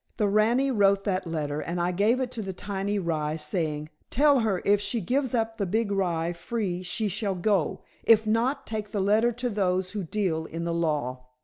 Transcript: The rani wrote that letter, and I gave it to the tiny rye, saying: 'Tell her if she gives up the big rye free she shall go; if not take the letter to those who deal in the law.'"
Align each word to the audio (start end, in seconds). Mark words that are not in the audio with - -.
The 0.17 0.27
rani 0.27 0.71
wrote 0.71 1.03
that 1.03 1.27
letter, 1.27 1.59
and 1.59 1.79
I 1.79 1.91
gave 1.91 2.19
it 2.19 2.31
to 2.31 2.41
the 2.41 2.53
tiny 2.53 2.97
rye, 2.97 3.35
saying: 3.35 3.89
'Tell 4.09 4.39
her 4.39 4.59
if 4.65 4.81
she 4.81 4.99
gives 4.99 5.35
up 5.35 5.59
the 5.59 5.67
big 5.67 5.91
rye 5.91 6.33
free 6.33 6.81
she 6.81 7.07
shall 7.07 7.35
go; 7.35 7.83
if 8.01 8.25
not 8.25 8.65
take 8.65 8.89
the 8.89 8.99
letter 8.99 9.31
to 9.33 9.47
those 9.51 9.91
who 9.91 10.03
deal 10.03 10.45
in 10.45 10.63
the 10.63 10.73
law.'" 10.73 11.27